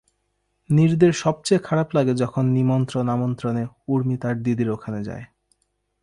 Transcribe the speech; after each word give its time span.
নীরদের 0.69 1.11
সব 1.13 1.35
চেয়ে 1.43 1.61
খারাপ 1.63 1.87
লাগে 1.95 2.13
যখন 2.13 2.43
নিমন্ত্রণ-আমন্ত্রণে 2.51 3.63
ঊর্মি 3.87 4.15
তার 4.17 4.35
দিদির 4.43 4.69
ওখানে 4.69 4.99
যায়। 5.03 5.25